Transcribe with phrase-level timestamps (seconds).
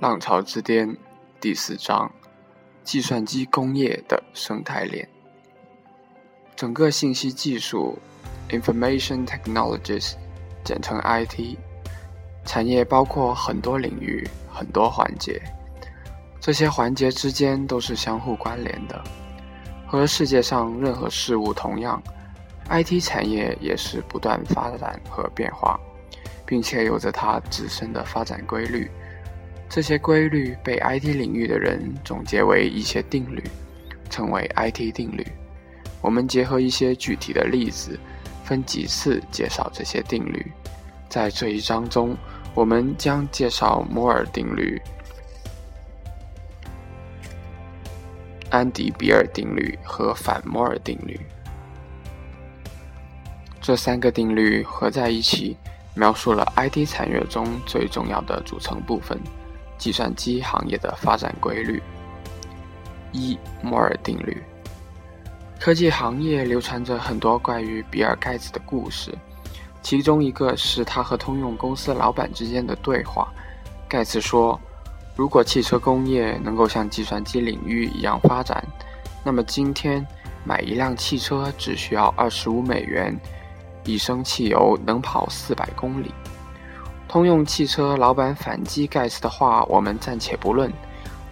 [0.00, 0.96] 浪潮之巅
[1.40, 2.08] 第四章：
[2.84, 5.08] 计算机工业的生态链。
[6.54, 7.98] 整个信息技术
[8.48, 10.12] （Information Technologies）
[10.62, 11.58] 简称 IT
[12.44, 15.42] 产业包括很多领域、很多环节，
[16.40, 19.02] 这些环节之间都是相互关联的。
[19.84, 22.00] 和世界上任何事物同样
[22.70, 25.76] ，IT 产业也是不断发展和变化，
[26.46, 28.88] 并且有着它自身的发展规律。
[29.68, 33.42] 这些规律被 IT 领域的人总结为一些定律，
[34.08, 35.26] 称为 IT 定律。
[36.00, 37.98] 我们结合一些具体的例子，
[38.44, 40.44] 分几次介绍这些定律。
[41.08, 42.16] 在这一章中，
[42.54, 44.80] 我们将介绍摩尔定律、
[48.50, 51.20] 安迪比尔定律和反摩尔定律。
[53.60, 55.56] 这三个定律合在一起，
[55.94, 59.18] 描述了 IT 产业中最重要的组成部分。
[59.78, 61.82] 计算机行业的发展规律。
[63.12, 64.36] 一、摩尔定律。
[65.58, 69.16] 科技行业流传着很多关于比尔盖茨的故事，
[69.82, 73.28] 其中一个是他和通用公司老板之间的对话。
[73.88, 74.60] 盖茨说
[75.16, 78.62] ：“如果汽车工业能够像计算机领域一样发展，
[79.24, 80.06] 那么今天
[80.44, 83.18] 买一辆汽车只需要二十五美元，
[83.84, 86.12] 一升汽油能跑四百公里。”
[87.08, 90.70] 通用汽车老板反击盖茨的话，我们暂且不论。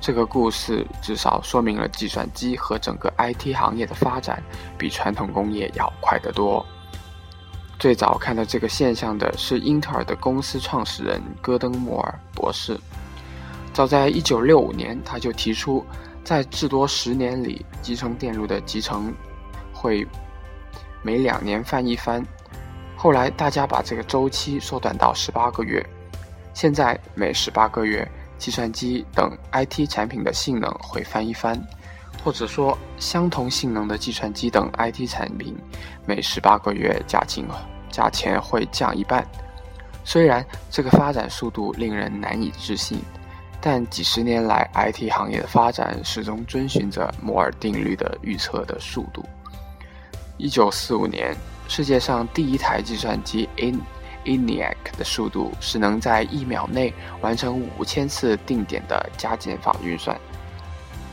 [0.00, 4.42] 这个故事至少说明了计算机和整个 IT 行业的发展
[4.78, 6.64] 比传统工业要快得多。
[7.78, 12.78] 最早看到这个现象的是英特尔的公司创始人戈登·摩尔博士。
[13.74, 15.84] 早在1965年，他就提出，
[16.24, 19.12] 在至多十年里，集成电路的集成
[19.74, 20.06] 会
[21.02, 22.24] 每两年翻一番。
[22.96, 25.84] 后来，大家把这个周期缩短到十八个月。
[26.54, 31.60] 现在，每十八个月，计算机等 IT 产品的性能会翻一番，
[32.24, 35.54] 或者说，相同性能的计算机等 IT 产品
[36.06, 37.44] 每十八个月价钱
[37.90, 39.24] 价钱会降一半。
[40.02, 42.98] 虽然这个发展速度令人难以置信，
[43.60, 49.22] 但几十年来 IT 行业的发展始终遵循着摩尔定律的预测的速度。
[50.38, 51.36] 一九四五年。
[51.68, 53.48] 世界上第一台计算机
[54.24, 60.18] ENIAC 的速度是能在一秒内完成五千次定点的加减法运算。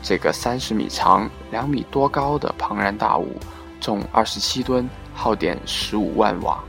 [0.02, 3.36] 这个三十米长、两米多高的庞然大物，
[3.80, 6.62] 重二十七吨，耗电十五万瓦。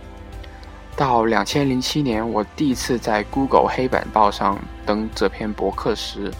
[0.95, 6.33] 到两千零七年，我第一次在 Google 黑板报上登这篇博客时。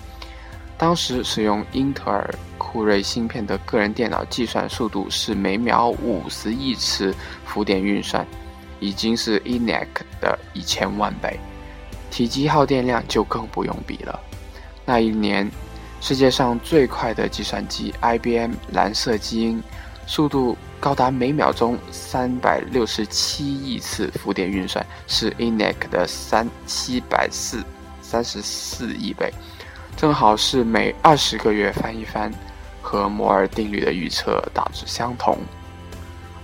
[0.78, 2.34] 当时使用英特尔
[2.75, 7.16] 酷睿芯片的个人电脑计算速度是每秒五十亿次
[7.46, 8.28] 浮点运算，
[8.81, 9.88] 已经是 ENIAC
[10.19, 11.40] 的一千万倍。
[12.12, 14.19] 体积耗电量就更不用比了。
[14.84, 15.50] 那一年，
[16.02, 19.64] 世界上最快的计算机 IBM 蓝色基因，
[20.06, 27.64] 速度高达每秒钟三百六十七亿次浮点运算，是 ENIAC 的三七百四
[28.02, 29.31] 三十四亿倍。
[29.96, 32.30] 正好是每二十个月翻一番，
[32.96, 35.38] 和摩尔定律的预测大致相同。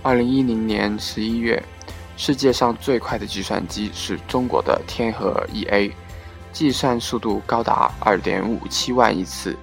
[0.02, 1.62] 二零一零年十一月，
[2.18, 5.90] 世界上最快的计算机是中国的天河 EA，
[6.52, 9.56] 计算速度高达二点五七万亿次，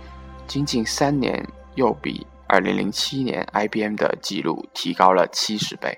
[0.47, 1.45] 仅仅三年
[1.75, 5.95] 又比二零零七年 IBM 的记录提高了七十倍。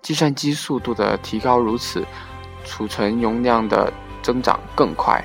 [0.00, 2.06] 计算机速度的提高如此，
[2.64, 5.20] 储存容量的增长更快。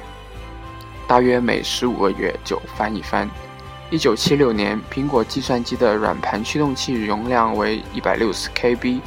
[1.07, 3.29] 大约每十五个月就翻一番。
[3.89, 8.99] 一九七六年，苹果计算机的软盘驱动器容量为一百六十 KB，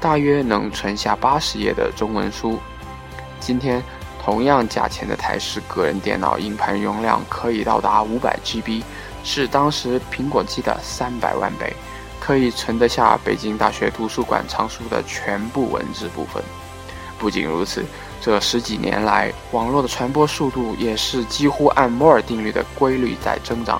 [0.00, 2.58] 大约能存下八十页的中文书。
[3.38, 3.80] 今天，
[4.20, 8.82] 同样价钱的台式个人电脑硬盘容量可以到达五百 GB，
[9.22, 11.72] 是当时苹果机的三百万倍，
[12.18, 16.42] 可以存得下北京大学图书馆藏书的全部文字部分。
[17.20, 17.84] 不仅如此。
[18.20, 23.78] 这十几年来，网络的传播速度也是几乎按摩尔定律的规律在增长。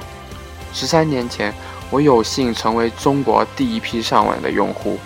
[0.74, 1.54] 十三年前，
[1.88, 4.98] 我有幸成为中国第一批上网的用户，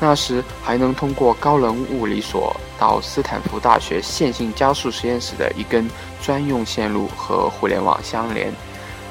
[0.00, 5.88] 那时还能通过高能物理所到斯坦福大学线性加速实验室的一根
[6.20, 8.52] 专用线路和互联网相连。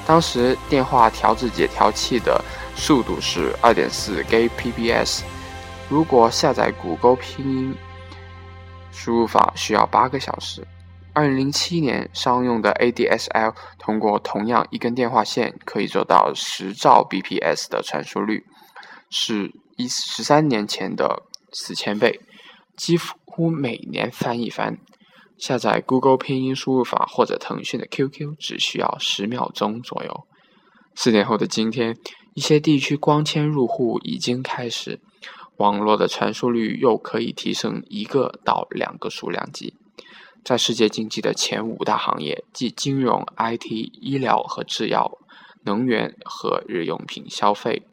[0.06, 2.44] 当时电话调制解调器的
[2.75, 5.22] 速度是二点四 Gbps，
[5.88, 7.75] 如果下载谷歌拼音。
[8.94, 10.68] 输入法需要八个小时。
[11.13, 18.46] 二零零七年商用的 ADSL 通过同样一根电话线可以做到十兆 bps 的传输率，
[19.10, 22.22] 是一十三年前的四千倍，
[22.78, 24.78] 几乎每年翻一番。
[25.38, 30.28] 下载 Google 拼音输入法或者腾讯的 QQ 只需要十秒钟左右。
[30.94, 31.98] 四年后的今天，
[32.36, 35.02] 一些地区光纤入户已经开始，
[35.57, 39.74] 网络的传输率又可以提升一个到两个数量级。
[40.44, 43.68] 在世界经济的前五大行业，即金融、IT、
[44.02, 45.20] 医疗和制药、
[45.64, 47.84] 能源和日用品消费，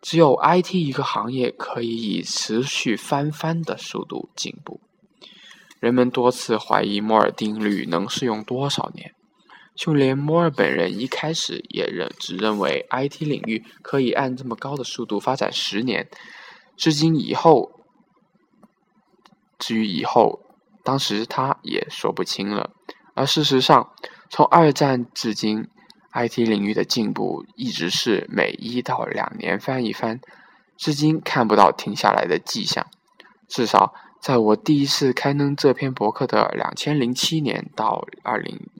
[0.00, 4.80] 只有 IT 一个行业可以以持续翻番的速度进步。
[5.78, 9.12] 人们多次怀疑摩尔定律能适用多少年，
[9.76, 16.08] 就连摩尔本人一开始也认只认为 IT 领域可以按这么高的速度发展十年。
[16.76, 17.70] 至今以后，
[19.58, 20.41] 至于以后，
[20.82, 22.70] 当时他也说不清了。
[23.14, 23.92] 而事实上，
[24.30, 25.68] 从二战至今
[26.12, 30.20] ，IT 领域的进步一直是每一到两年翻一番，
[30.76, 32.86] 至今看不到停下来的迹象，
[33.48, 33.94] 至少。
[34.20, 38.70] 在我第一次刊登这篇博客的两千零七年到二零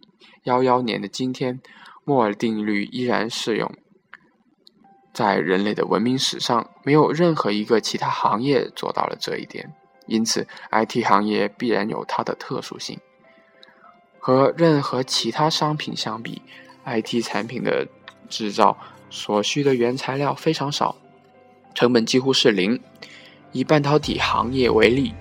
[0.44, 1.60] 幺幺年的今天，
[2.04, 3.74] 摩尔定律依然适用。
[5.12, 9.74] 在人类的文明史上，没有任何一个其他行业做到了这一点，
[10.06, 12.98] 因此，IT 行业必然有它的特殊性。
[14.18, 16.40] 和任何其他商品相比
[16.84, 17.86] ，IT 产品的
[18.28, 18.76] 制造
[19.10, 20.94] 所需的原材料非常少，
[21.74, 22.80] 成本几乎是零。
[23.54, 25.12] 以半导体行业为例。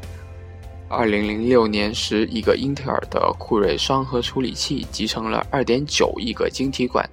[0.87, 7.09] 二零零六年时，一个英特尔的酷睿双核处理器集成了二点九亿个晶体管。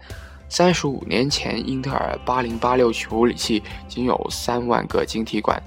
[0.48, 5.60] 三十五年前，英特尔八零八六处理器仅有三万个晶体管。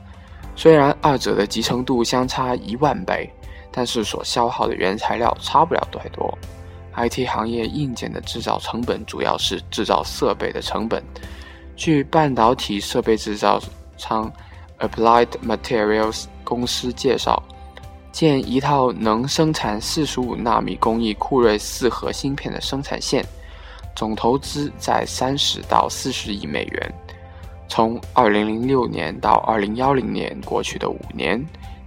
[0.56, 3.30] 虽然二者的集成度相差一万倍，
[3.72, 6.38] 但是所消耗的原材料差不了太多。
[6.96, 11.04] IT 行业硬件的制造成本主要是制造设备的成本。
[11.76, 13.60] 据半导体设备制造
[13.98, 14.32] 商
[14.80, 17.42] Applied Materials 公司介绍。
[18.12, 23.26] 建一套能生产四十五纳米工艺酷睿四核芯片的生产线，
[23.96, 26.94] 总投资在三十到四十亿美元。
[27.72, 31.42] 从二零零六年到二零幺零年过去的五年，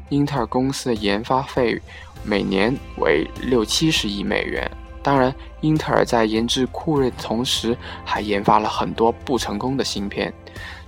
[0.09, 1.79] 英特尔公司的研发费
[2.25, 4.67] 每年为六七十亿美元。
[5.03, 10.33] 当然，英特尔在研制酷睿的同时，还研发了很多不成功的芯片，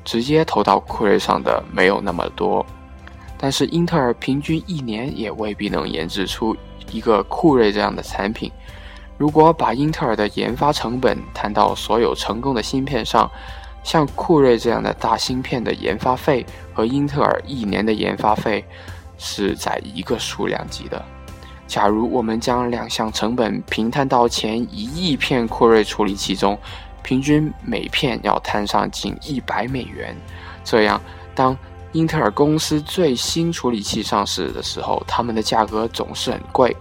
[0.03, 2.65] 直接投到酷睿上的没有那么多。
[3.37, 6.57] 但是英特尔平均一年也未必能研制出
[6.91, 8.51] 一个酷睿这样的产品。
[9.19, 13.31] 如果把英特尔的研发成本摊到所有成功的芯片上，
[13.87, 16.45] 像酷睿这样的大芯片的研发费
[16.75, 18.65] 和英特尔一年的研发费
[19.17, 21.01] 是在一个数量级的。
[21.69, 26.59] 假如我们将两项成本平摊到前一亿片酷睿处理器中，
[27.05, 30.17] 平均每片要摊上近一百美元，
[30.65, 31.01] 这样
[31.33, 31.57] 当。
[31.93, 36.77] 英特尔公司最新处理器上市的时候，他们的价格总是很贵，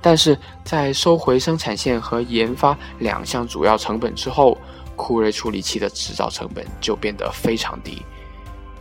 [0.00, 4.56] 但是在收回生产线和研发两项主要成本之后，
[4.96, 8.02] 酷睿处理器的制造成本就变得非常低，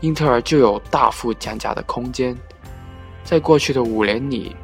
[0.01, 2.36] 英特尔就有大幅降价的空间。
[3.24, 4.56] 在过去的五年里，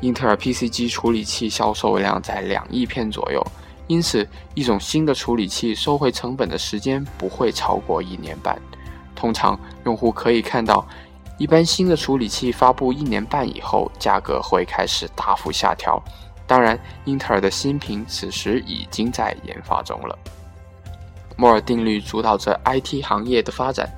[0.00, 3.42] 英特尔 PC 机处理器销售量在两亿片左右，
[3.86, 8.60] 因此一种新的处理器收回成本的时间不会超过一年半。
[9.14, 10.86] 通常用户可以看到，
[11.38, 16.02] 一般新的处理器发布一年半以后，价格会开始大幅下调。
[16.46, 20.18] 当然，英特尔的新品此时已经在研发中了。
[21.36, 23.88] 摩尔定律主导着 IT 行业的发展。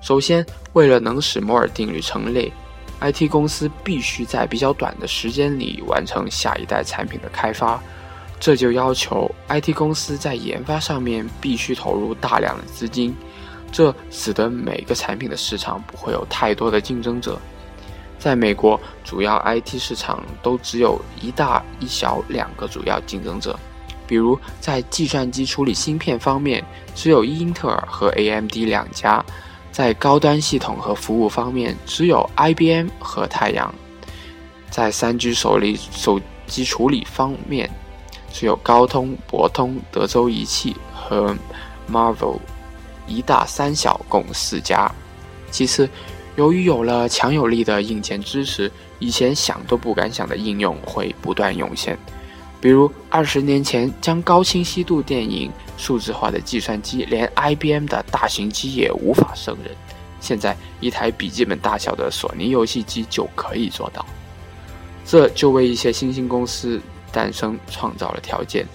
[0.00, 2.52] 首先，为了能使摩尔定律成立
[3.00, 7.82] ，IT 公司必须在比较短的时间里完成下一代产品的开发，
[8.38, 13.16] 这就要求 IT 公司在研发上面必须投入大量的资金。
[13.72, 17.38] 这使得每个产品的市场不会有太多的竞争者。
[18.18, 23.58] 在美国，主要 IT 市场都只有一大一小两个主要竞争者。
[24.06, 29.24] 比如，在计算机处理芯片方面，只有英特尔和 AMD 两家；
[29.72, 33.68] 在高端系统和服务方面，只有 IBM 和太阳；
[34.70, 37.70] 在三 G 手里手机处理方面，
[38.32, 41.36] 只有高通、博通、德州仪器和
[41.90, 42.38] Marvel。
[43.08, 44.90] 一大三小共四家。
[45.52, 45.88] 其次，
[46.34, 51.96] 由于有了强有力的硬件支持，以前想都不敢想的应用会不断涌现。
[52.66, 59.72] 比如，二十年前将高清晰度电影数字化的计算机，连 IBM 的大型机也无法胜任。
[60.18, 64.04] 现在，一台笔记本大小的索尼游戏机就可以做到。
[65.04, 66.80] 这就为一些新兴公司
[67.12, 68.66] 诞生创造了条件。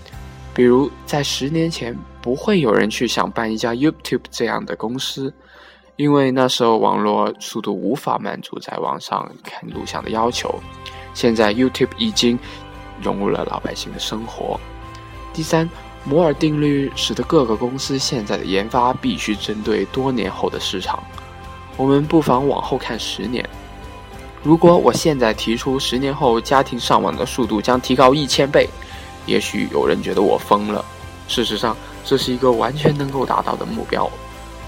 [0.54, 1.94] 比如，在十年前。
[2.22, 5.34] 不会有人去想办一家 YouTube 这样的公司，
[5.96, 10.54] 因为那时候网络速度无法满足在网上看录像的要求。
[11.16, 12.38] 现在 YouTube 已经
[13.02, 14.60] 融入了老百姓的生活。
[15.34, 15.70] 第三，
[16.04, 21.02] 摩尔定律使得各个公司现在的研发必须针对多年后的市场。
[21.78, 23.48] 我们不妨往后看十年。
[24.44, 28.68] 如果我现在提出十年后家庭上网的速度将提高一千倍，
[29.26, 30.84] 也许有人觉得我疯了。
[31.28, 34.10] 事实上，这是一个完全能够达到的目标。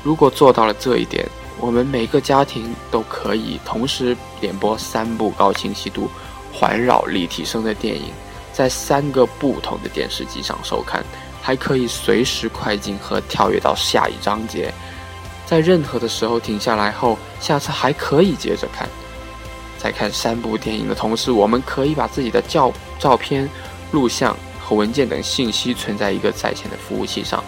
[0.03, 1.27] 如果做到了这一点，
[1.59, 6.09] 我们每个家庭都可以同时点播三部高清晰度、
[6.53, 8.13] 环绕立体声的电影，
[8.53, 11.03] 在三个不同的电视机上收看，
[11.41, 14.71] 还可以随时快进和跳跃到下一章节，
[15.45, 18.87] 在任何的时候停下来后，下次还可以接着看。
[19.77, 23.49] 在看三部电影的同时，我们可以把自己的照照片、
[23.91, 27.43] 录像和文件等信息存在一个在线的服务器上，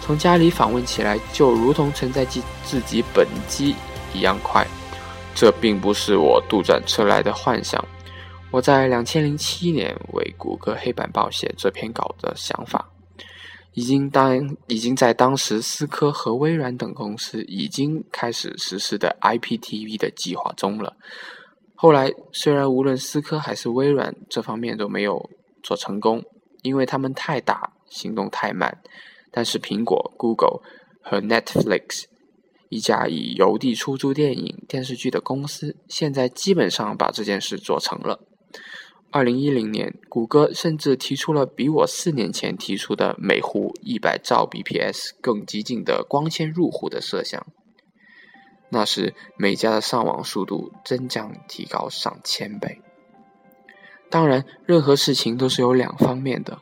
[0.00, 3.74] 从家里访问起来就如同存在自自己本机
[4.12, 4.64] 一样快。
[5.34, 7.84] 这并不是我杜撰出来的幻想，
[8.54, 12.88] 我在两千零七年为谷歌黑板报写这篇稿的想法，
[13.72, 20.96] 已经当已经在当时思科和微软等公司已经开始实施的 IPTV 的计划中了。
[21.74, 25.28] 后来，虽然无论思科还是微软这方面都没有
[25.64, 26.22] 做成功，
[26.62, 28.80] 因为他们太大，行动太慢，
[29.32, 30.60] 但是苹果、Google
[31.02, 32.04] 和 Netflix
[32.68, 38.20] 一家以邮递出租电影、电视剧的公司，现在基本上把这件事做成了。
[39.14, 47.46] 二零一零年，谷歌甚至提出了比我四年前提出的每户一百兆 bps 更激进的光纤入户的设想。
[48.70, 52.80] 那时，每家的上网速度真将提高上千倍。
[54.10, 56.58] 当然，任何事情都是有两方面的。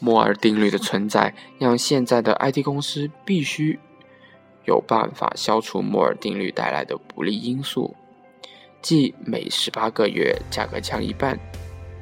[0.00, 3.78] 摩尔定律的存在，让现在的 IT 公司必须
[4.64, 7.94] 有办法消除摩尔定律带来的不利因素，
[8.82, 11.38] 即每十八个月价格降一半。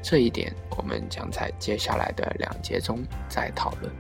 [0.03, 3.91] 这一点，我们将在接下来的两节中再讨论。